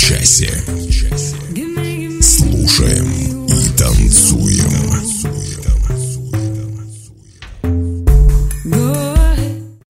[0.00, 0.50] часе.
[2.22, 3.06] Слушаем
[3.46, 4.70] и танцуем.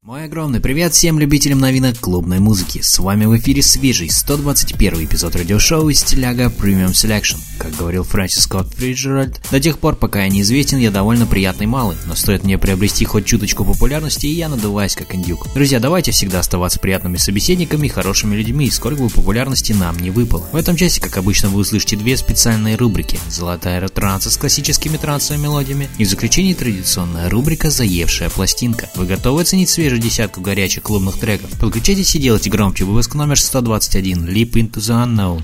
[0.03, 2.81] Мой огромный привет всем любителям новинок клубной музыки.
[2.83, 7.39] С вами в эфире свежий 121 эпизод радиошоу «Стиляга Premium Selection».
[7.61, 11.99] Как говорил Фрэнсис Скотт Фриджеральд, до тех пор, пока я неизвестен, я довольно приятный малый,
[12.07, 15.47] но стоит мне приобрести хоть чуточку популярности, и я надуваюсь как индюк.
[15.53, 20.47] Друзья, давайте всегда оставаться приятными собеседниками и хорошими людьми, сколько бы популярности нам не выпало.
[20.53, 23.21] В этом часе, как обычно, вы услышите две специальные рубрики.
[23.29, 28.89] Золотая транса с классическими трансовыми мелодиями и в заключении традиционная рубрика «Заевшая пластинка».
[28.95, 31.51] Вы готовы оценить свежую десятку горячих клубных треков?
[31.61, 35.43] Подключайтесь и делайте громче выпуск номер 121 «Leap into the Unknown».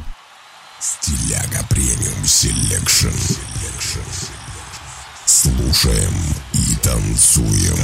[0.86, 3.08] Стиляга Premium Selection.
[5.24, 6.14] Слушаем
[6.52, 7.76] и танцуем.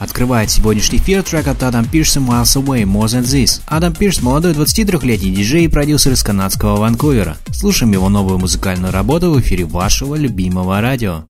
[0.00, 3.62] Открывает сегодняшний эфир трек от Адам Пирса «Miles Away More Than This».
[3.66, 7.36] Адам Пирс– молодой 23-летний диджей и продюсер из канадского Ванкувера.
[7.52, 11.28] Слушаем его новую музыкальную работу в эфире вашего любимого радио.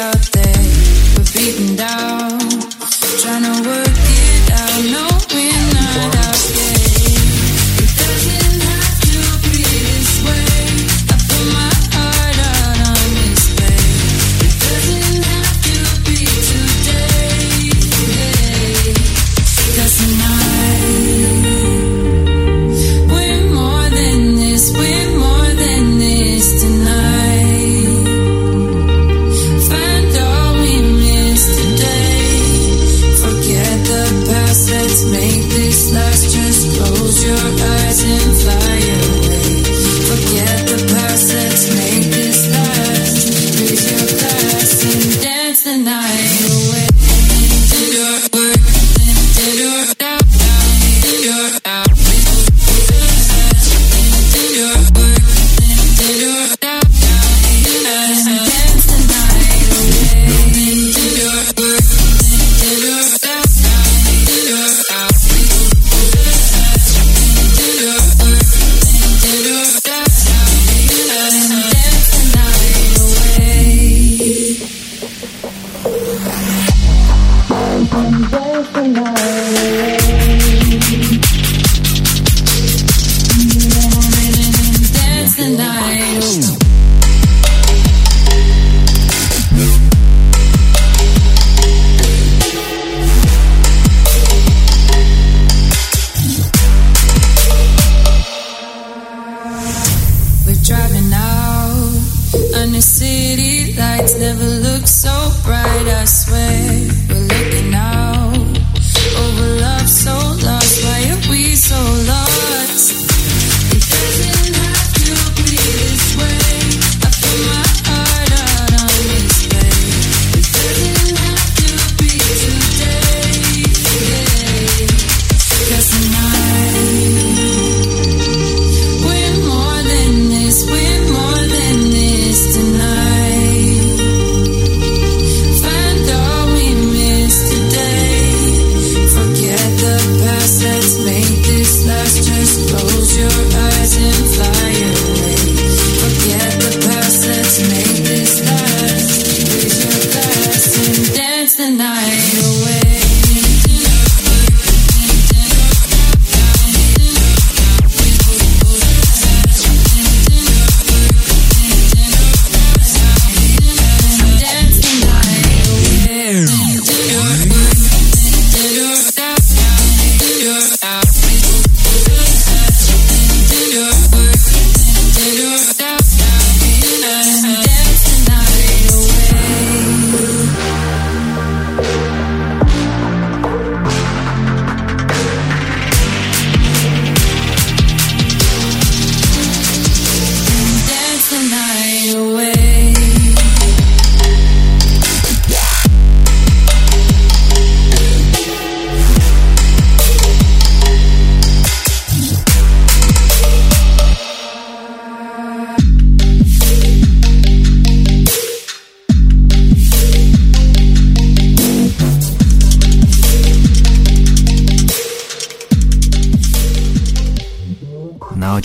[0.00, 0.39] Out there.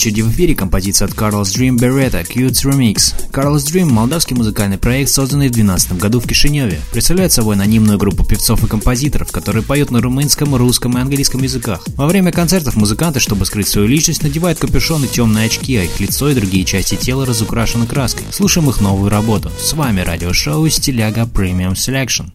[0.06, 3.16] Очереди в эфире композиция от Carlos Dream Beretta Cute Remix.
[3.31, 6.80] Carlos Dream– молдавский музыкальный проект, созданный в 2012 году в Кишиневе.
[6.92, 11.84] Представляет собой анонимную группу певцов и композиторов, которые поют на румынском, русском и английском языках.
[11.96, 16.00] Во время концертов музыканты, чтобы скрыть свою личность, надевают капюшон и темные очки, а их
[16.00, 18.25] лицо и другие части тела разукрашены краской.
[18.30, 19.52] Слушаем их новую работу.
[19.60, 22.28] С вами радиошоу «Стиляга Premium Selection».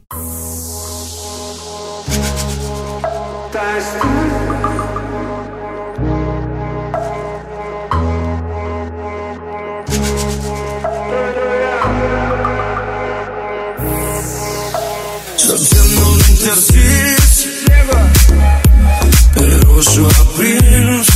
[19.81, 21.10] Σου απρίλος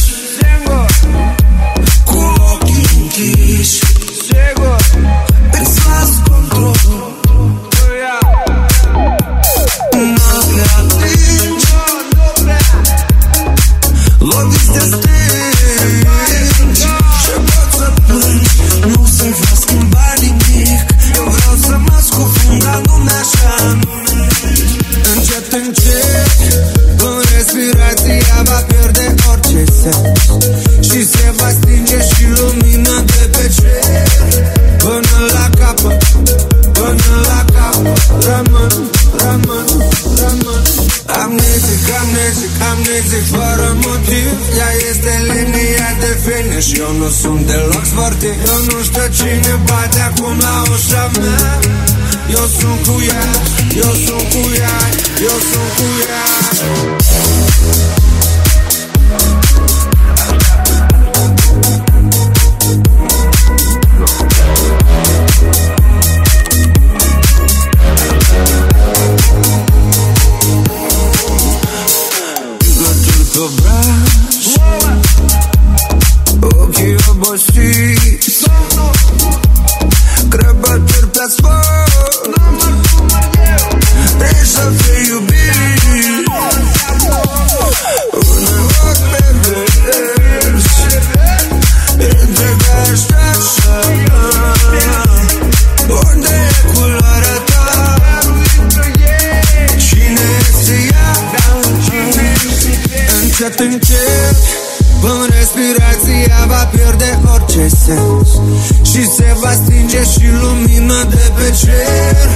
[109.88, 112.28] se va stinge și lumina de pe cer.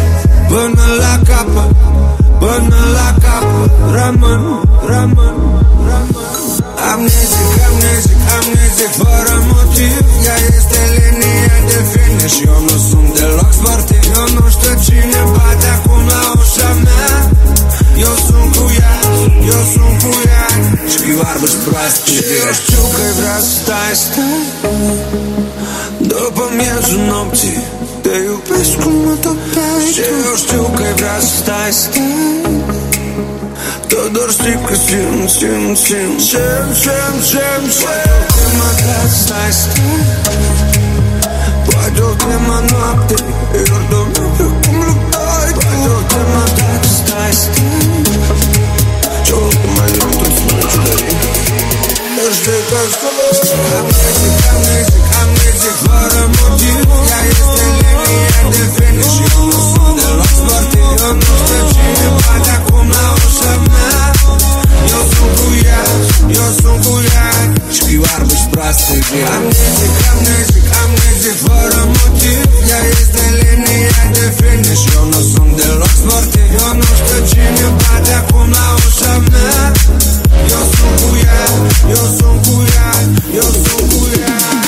[0.49, 1.75] Până la capăt,
[2.39, 3.71] până la capăt.
[3.97, 4.43] Rămân,
[4.87, 5.35] rămân,
[5.89, 6.27] rămân.
[6.93, 10.05] Amnezic, amnezic, amnezic Fără motiv.
[10.27, 14.03] Ea este linia de finish Eu nu sunt deloc sportiv.
[14.17, 17.31] Eu nu știu cine bate acum la ușa mea.
[18.07, 18.97] Eu sunt cu ea,
[19.53, 20.47] eu sunt cu ea.
[20.89, 25.48] Știu arbă și proastă Și eu știu că vrea să stai, stai
[26.09, 27.63] După miezul nopții
[28.03, 31.73] Te iubesc cum mă topești Și eu știu că vrea să stai,
[33.89, 39.53] Tot doar știi că simt, simt, simt Simt, simt, simt, simt Poate ca să stai,
[41.67, 43.15] Poate o temă noapte
[43.71, 46.48] Eu dorm eu cum luptai Poate o temă
[52.49, 52.93] Ty bez
[53.73, 59.35] Ham music, ham music, ham music For a motive Ja jestem Lewi, jadę finish Już
[59.55, 64.13] usunę lot sporty Odnoszę czyny, pada kumna oszemna
[64.87, 65.77] Niosłuchuję
[66.37, 68.93] Eu sunt cu ea, eu sunt cu ea Știu arbă și proastă
[69.37, 72.43] Amnezic, amnezic, amnezic Fără motiv.
[72.71, 76.49] Ea este linia de finish Eu nu sunt deloc sportiv.
[76.61, 79.63] Eu nu știu cine bate acum la ușa mea.
[80.55, 81.45] Eu sunt cu ea,
[81.97, 82.91] eu sunt cu ea
[83.41, 84.68] Eu sunt cu ea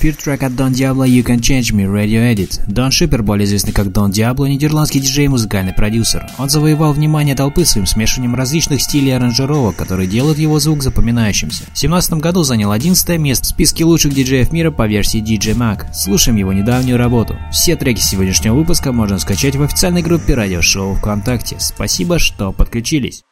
[0.00, 2.62] эфир трек от Don Diablo You Can Change Me Radio Edit.
[2.66, 6.26] Дон Шипер, более известный как Don Diablo, нидерландский диджей и музыкальный продюсер.
[6.38, 11.64] Он завоевал внимание толпы своим смешиванием различных стилей аранжировок, которые делают его звук запоминающимся.
[11.64, 15.92] В 2017 году занял 11 место в списке лучших диджеев мира по версии DJ Mag.
[15.92, 17.36] Слушаем его недавнюю работу.
[17.52, 21.56] Все треки сегодняшнего выпуска можно скачать в официальной группе радиошоу ВКонтакте.
[21.58, 23.22] Спасибо, что подключились.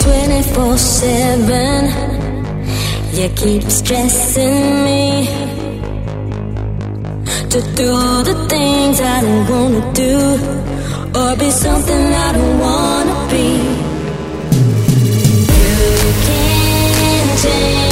[0.00, 2.15] 24-7
[3.16, 5.26] You keep stressing me
[7.48, 7.92] To do
[8.28, 10.18] the things I don't wanna do
[11.18, 13.46] Or be something I don't wanna be.
[15.48, 17.85] You can't change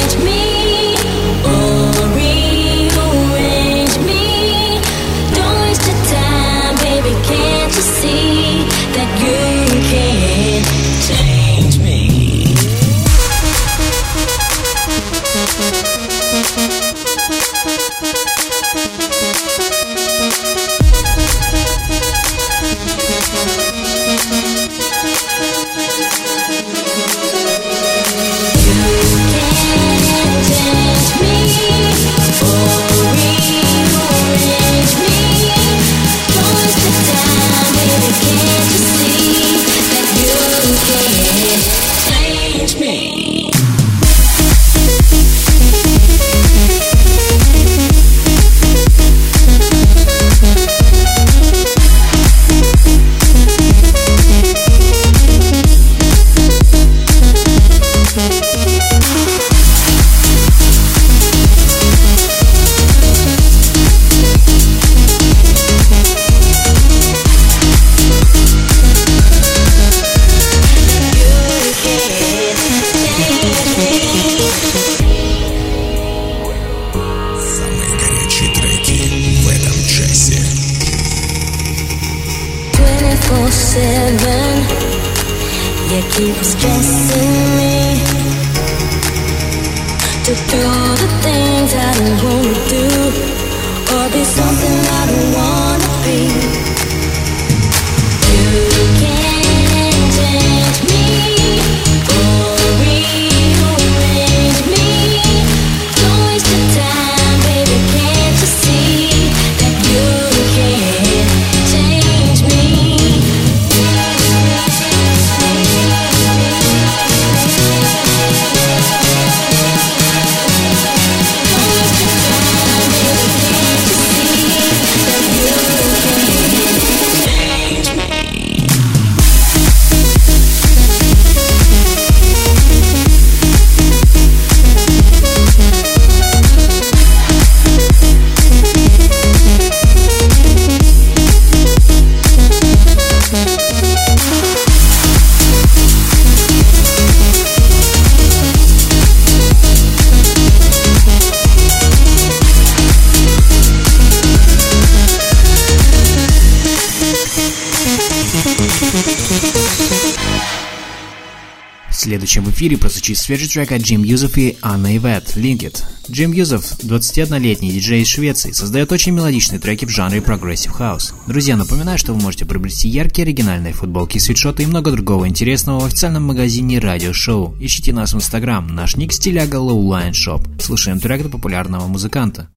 [162.45, 165.83] В эфире прозвучит свежий трек от Jim Yosef и Anna Yvette «Linked».
[166.11, 171.15] Jim Yosef, 21-летний диджей из Швеции, создает очень мелодичные треки в жанре progressive house.
[171.25, 175.85] Друзья, напоминаю, что вы можете приобрести яркие оригинальные футболки, свитшоты и много другого интересного в
[175.85, 177.57] официальном магазине Радио Шоу.
[177.59, 180.61] Ищите нас в Инстаграм, наш ник стиляга Online Shop.
[180.61, 182.49] Слушаем трек от популярного музыканта.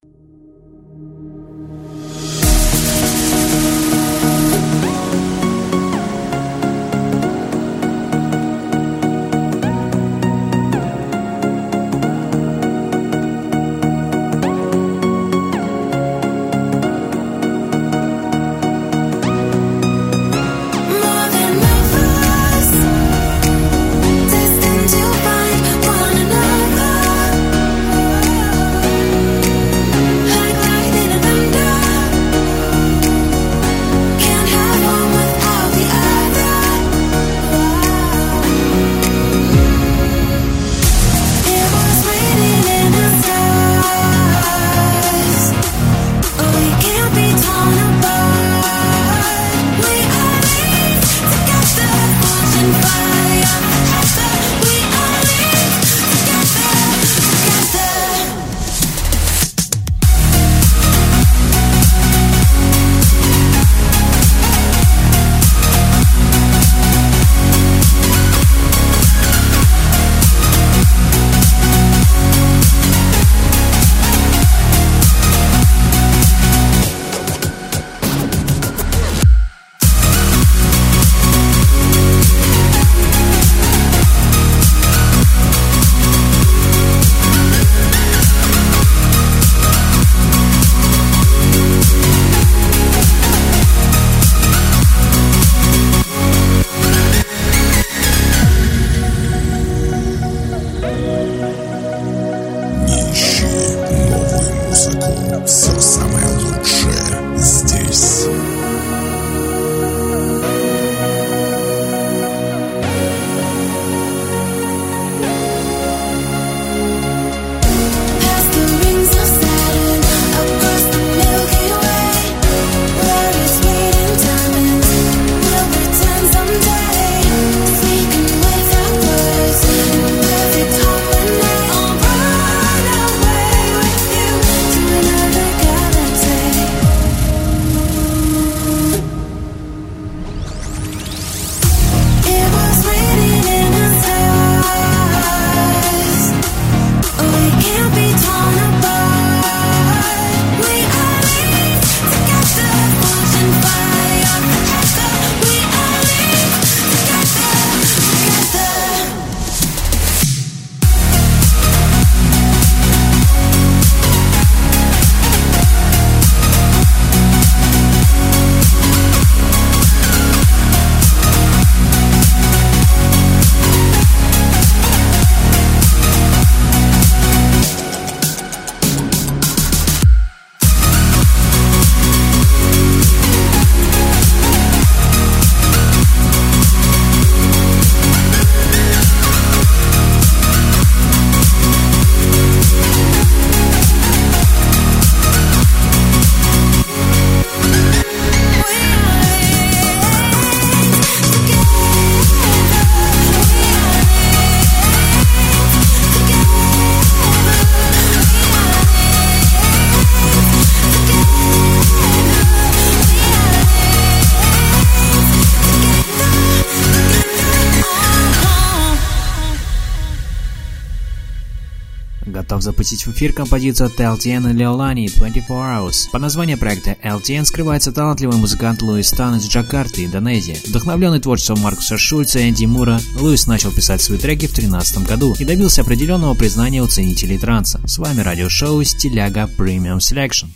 [223.19, 226.09] Эфир композицию от LTN и Leolani 24 Hours.
[226.09, 230.55] По названию проекта LTN скрывается талантливый музыкант Луис Тан из Джакарты, Индонезия.
[230.65, 235.35] Вдохновленный творчеством Маркуса Шульца и Энди Мура, Луис начал писать свои треки в 2013 году
[235.37, 237.81] и добился определенного признания у ценителей транса.
[237.85, 240.47] С вами радиошоу «Стиляга Premium Selection».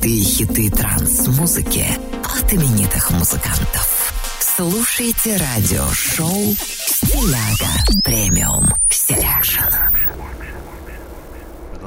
[0.00, 1.84] Золотые хиты транс-музыки
[2.24, 4.14] от именитых музыкантов.
[4.56, 6.54] Слушайте радиошоу
[6.86, 9.29] «Стиляга Premium Selection».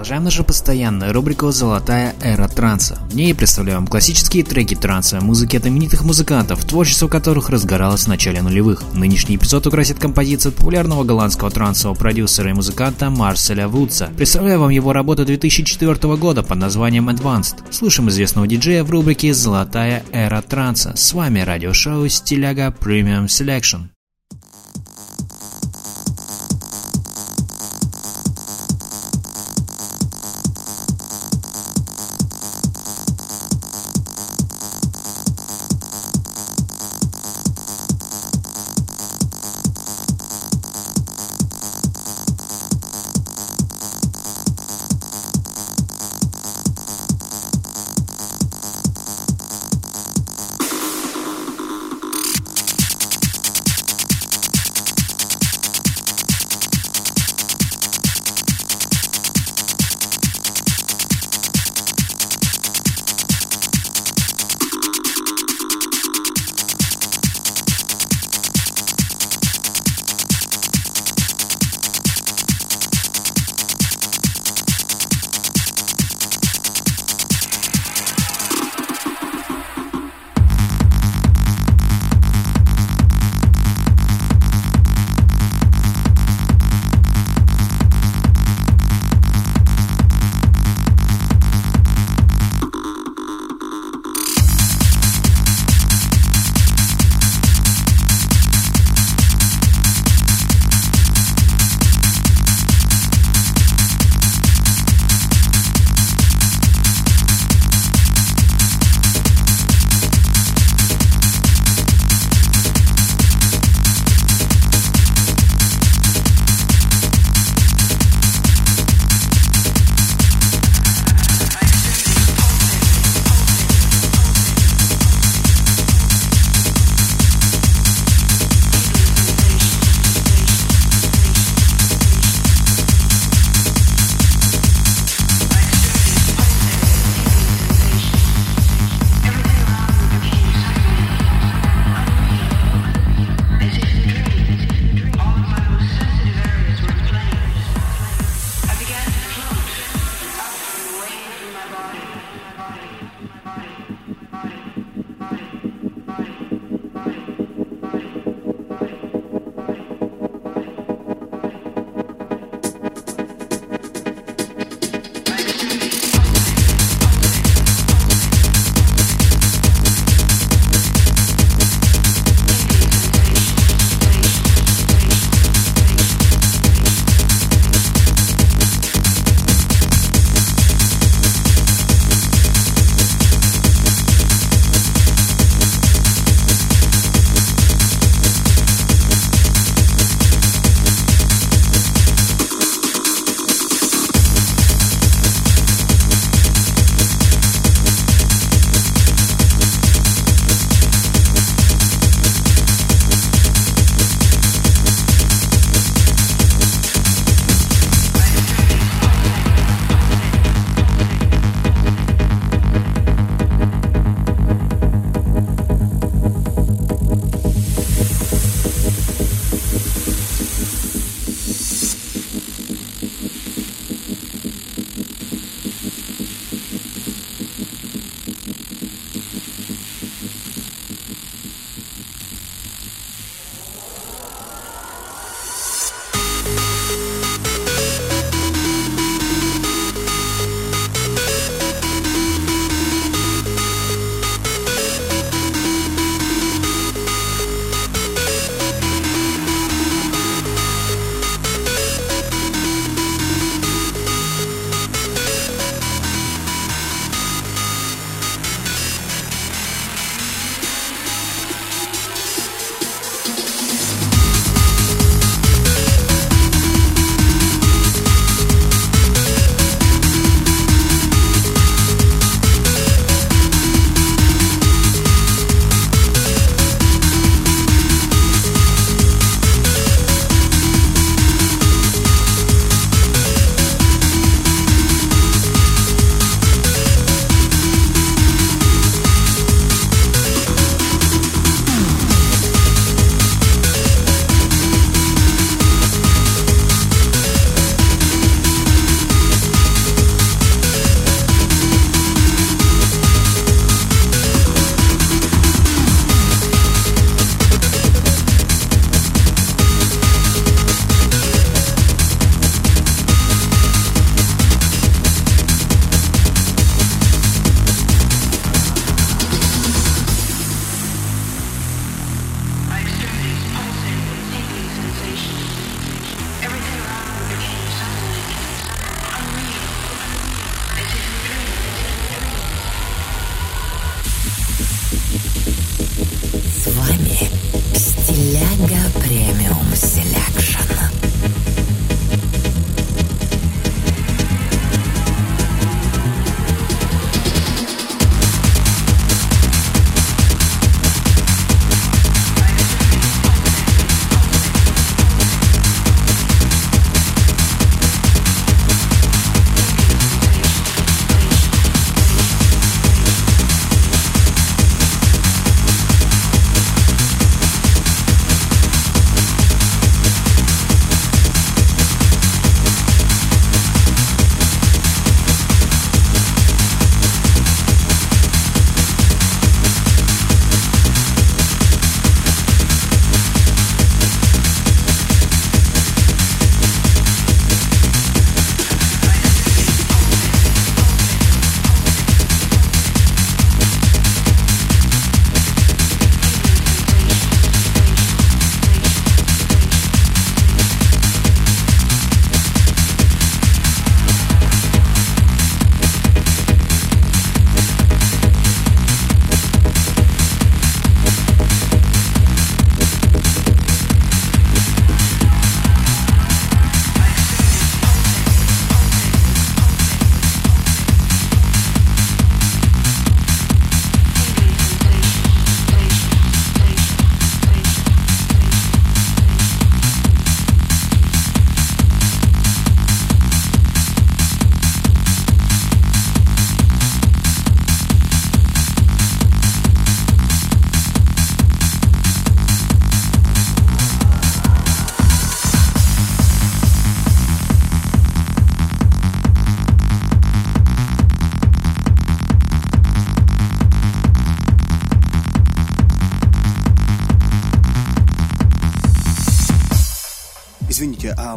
[0.04, 3.00] Продолжаем нашу постоянную рубрику «Золотая эра транса».
[3.10, 8.42] В ней представляем классические треки трансовой музыки от именитых музыкантов, творчество которых разгоралось в начале
[8.42, 8.84] нулевых.
[8.94, 14.12] Нынешний эпизод украсит композиция от популярного голландского трансового продюсера и музыканта Марселя Вудса.
[14.18, 17.72] Представляю вам его работу 2004 года под названием Advanced.
[17.72, 20.92] Слушаем известного диджея в рубрике «Золотая эра транса».
[20.98, 23.93] С вами радиошоу «Стиляга Premium Selection».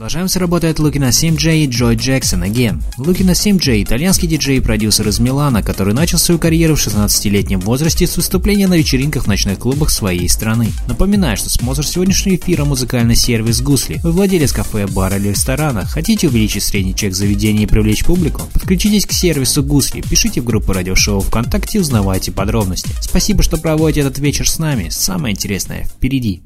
[0.00, 2.82] Продолжаем с работой от Лукина Сим-Джей и Джой Джексон Again.
[2.96, 8.06] Лукина Сим-Джей– итальянский диджей и продюсер из Милана, который начал свою карьеру в 16-летнем возрасте
[8.06, 10.72] с выступления на вечеринках в ночных клубах своей страны.
[10.86, 14.00] Напоминаю, что спонсор сегодняшнего эфира– музыкальный сервис Гусли.
[14.02, 18.44] Вы владелец кафе, бара или ресторана, хотите увеличить средний чек заведения и привлечь публику?
[18.54, 22.88] Подключитесь к сервису Гусли, пишите в группу радиошоу ВКонтакте и узнавайте подробности.
[23.02, 24.88] Спасибо, что проводите этот вечер с нами.
[24.88, 26.40] Самое интересное впереди.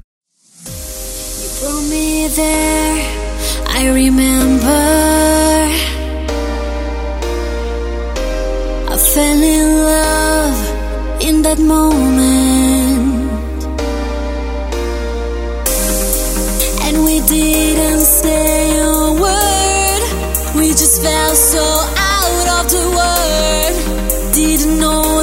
[2.35, 3.24] there.
[3.67, 4.83] I remember
[8.87, 10.59] I fell in love
[11.21, 12.05] in that moment,
[16.85, 20.01] and we didn't say a word.
[20.55, 21.65] We just felt so
[21.97, 23.75] out of the world.
[24.33, 25.14] Didn't know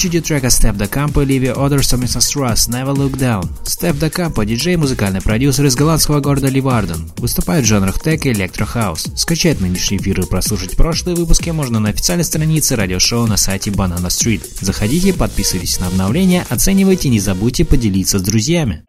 [0.00, 2.34] Очереди трека Стеф да Кампо и Ливи Одерс Mrs.
[2.34, 3.46] Russ Never Look Down.
[3.66, 7.12] Стеф да Кампо– диджей музыкальный продюсер из голландского города Ливарден.
[7.18, 9.08] Выступает в жанрах тек и электрохаус.
[9.14, 14.06] Скачать нынешний эфир и прослушать прошлые выпуски можно на официальной странице радиошоу на сайте Banana
[14.06, 14.40] Street.
[14.62, 18.84] Заходите, подписывайтесь на обновления, оценивайте и не забудьте поделиться с друзьями.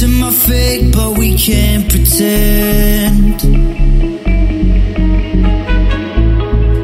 [0.00, 0.65] To my but
[1.16, 3.40] we can't pretend.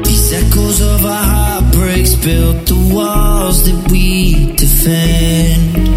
[0.05, 5.92] These echoes of our heartbreaks built the walls that we defend.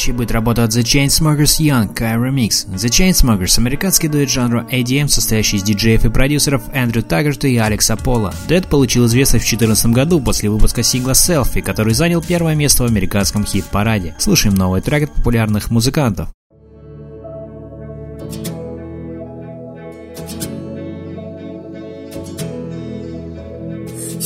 [0.00, 2.66] Следующей будет работа от The Chainsmokers Young Kai Remix.
[2.74, 7.96] The Chainsmokers– американский дуэт жанра ADM, состоящий из диджеев и продюсеров Эндрю Таггарта и Алекса
[7.96, 8.32] Пола.
[8.48, 12.86] Дуэт получил известность в 2014 году после выпуска сингла Selfie, который занял первое место в
[12.86, 14.14] американском хит-параде.
[14.18, 16.30] Слушаем новый трек от популярных музыкантов.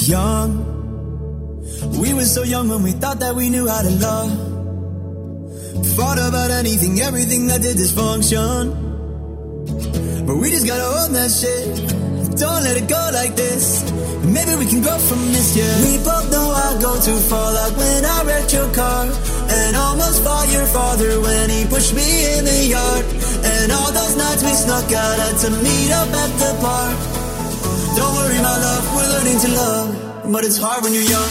[0.06, 0.74] Young
[1.98, 4.53] We were so young when we thought that we knew how to love.
[5.82, 8.70] Fought about anything, everything that did dysfunction.
[10.26, 11.66] But we just gotta own that shit.
[12.38, 13.82] Don't let it go like this.
[14.24, 15.82] Maybe we can grow from this, yeah.
[15.84, 19.10] We both know I go too far, like when I wrecked your car.
[19.50, 23.04] And almost fought your father when he pushed me in the yard.
[23.44, 26.96] And all those nights we snuck out had to meet up at the park.
[27.98, 29.96] Don't worry, my love, we're learning to love.
[30.32, 31.30] But it's hard when you're young.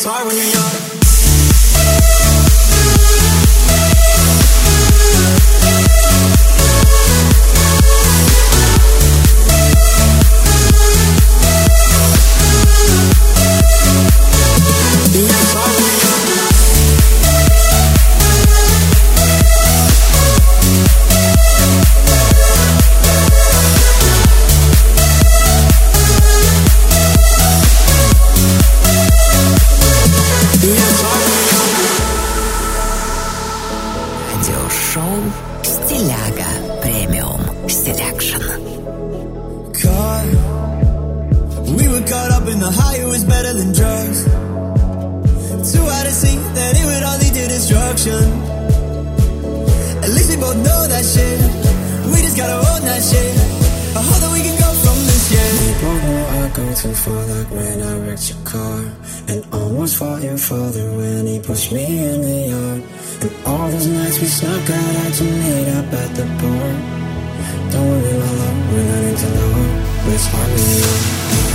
[0.00, 0.79] sorry when you're young.
[64.70, 66.70] that I made up at the bar.
[67.72, 70.14] Don't worry, my love, we're not into love.
[70.14, 71.49] It's hard when you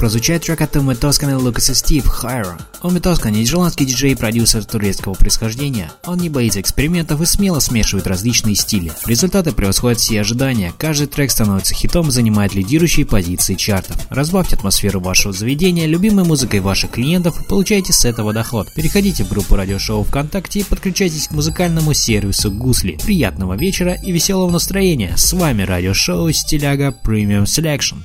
[0.00, 2.56] прозвучает трек от Уми Тоскана и Лукаса Стив «Хайро».
[3.02, 5.92] Тоскан– нидерландский диджей и продюсер турецкого происхождения.
[6.06, 8.92] Он не боится экспериментов и смело смешивает различные стили.
[9.04, 10.72] Результаты превосходят все ожидания.
[10.78, 13.98] Каждый трек становится хитом и занимает лидирующие позиции чартов.
[14.08, 18.68] Разбавьте атмосферу вашего заведения любимой музыкой ваших клиентов и получайте с этого доход.
[18.74, 22.98] Переходите в группу радиошоу ВКонтакте и подключайтесь к музыкальному сервису Гусли.
[23.04, 25.12] Приятного вечера и веселого настроения.
[25.18, 27.98] С вами радиошоу Стиляга Premium Selection.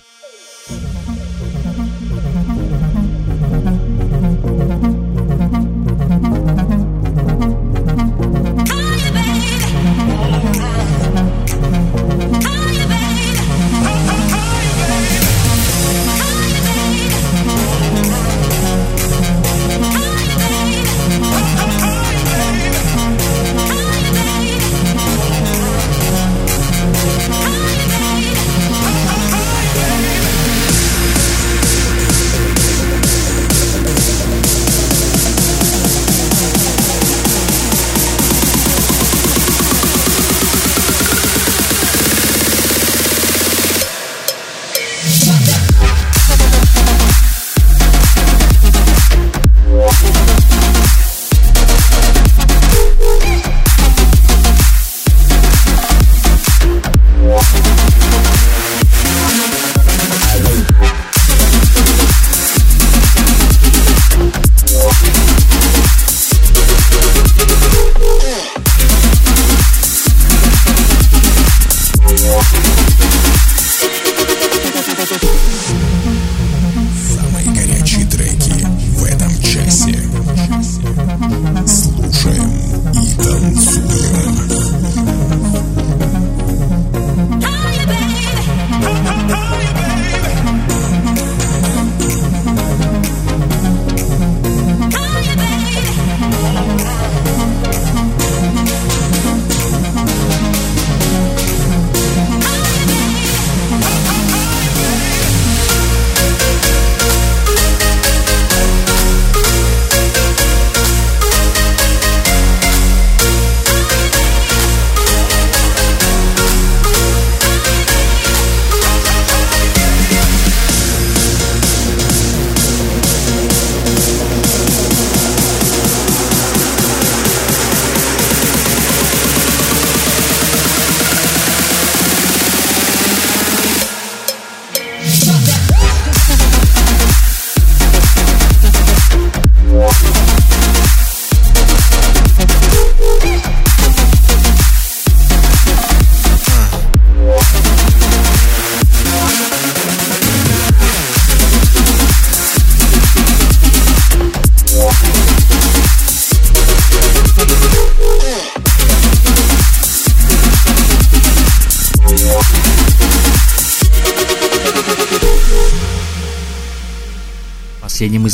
[0.67, 1.14] Последним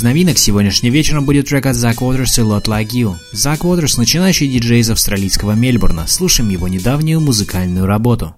[0.01, 3.13] из новинок сегодняшним вечером будет трек от Zack Waters и Lot Like You.
[3.35, 6.07] Zack Waters– начинающий диджей из австралийского Мельбурна.
[6.07, 8.35] Слушаем его недавнюю музыкальную работу.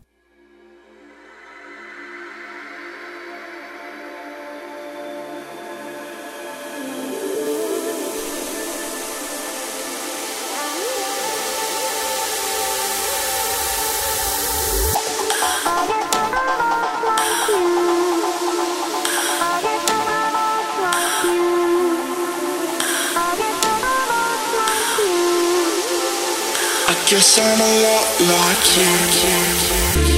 [27.05, 30.12] Guess I'm a lot like you.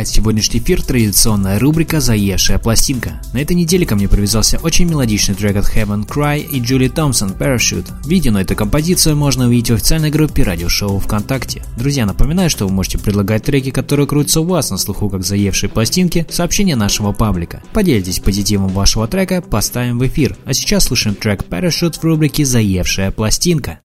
[0.00, 3.20] Закрывает сегодняшний эфир традиционная рубрика «Заевшая пластинка».
[3.34, 7.32] На этой неделе ко мне привязался очень мелодичный трек от Heaven Cry и Джули Томпсон
[7.32, 7.86] «Parachute».
[8.06, 11.62] Видео на эту композицию можно увидеть в официальной группе радиошоу ВКонтакте.
[11.76, 15.68] Друзья, напоминаю, что вы можете предлагать треки, которые крутятся у вас на слуху как заевшие
[15.68, 17.62] пластинки, в сообщение нашего паблика.
[17.74, 20.34] Поделитесь позитивом вашего трека, поставим в эфир.
[20.46, 23.80] А сейчас слушаем трек «Parachute» в рубрике «Заевшая пластинка».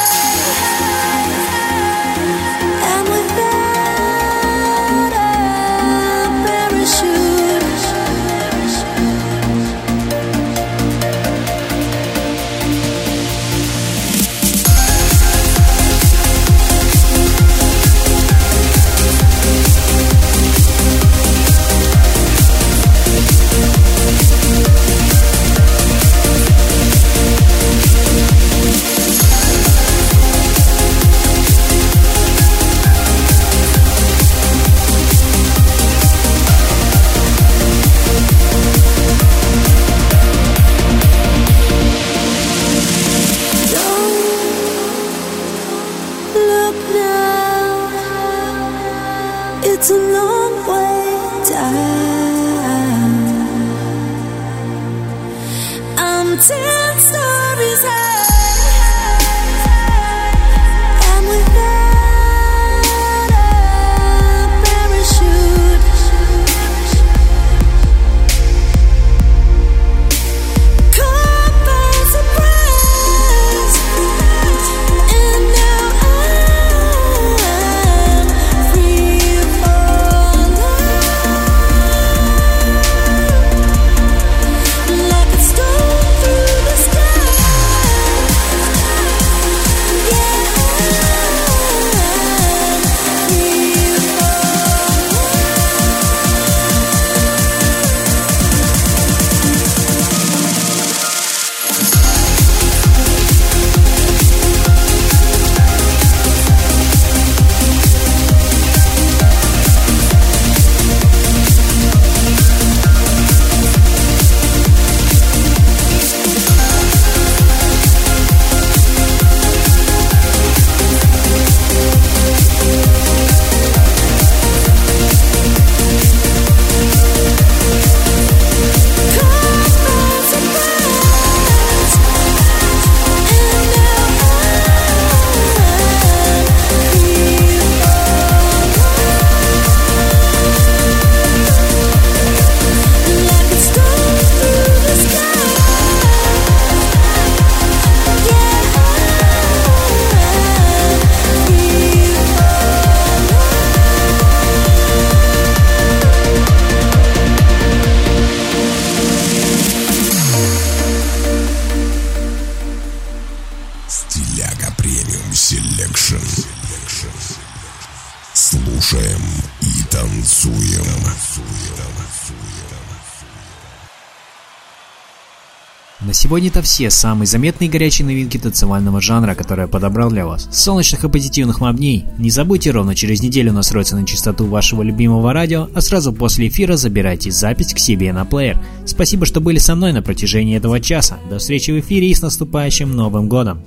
[176.33, 180.49] сегодня это все самые заметные горячие новинки танцевального жанра, которые я подобрал для вас.
[180.51, 182.07] Солнечных и позитивных вам дней.
[182.17, 186.77] Не забудьте ровно через неделю настроиться на частоту вашего любимого радио, а сразу после эфира
[186.77, 188.59] забирайте запись к себе на плеер.
[188.87, 191.19] Спасибо, что были со мной на протяжении этого часа.
[191.29, 193.63] До встречи в эфире и с наступающим Новым Годом!